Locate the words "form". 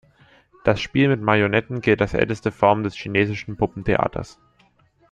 2.51-2.81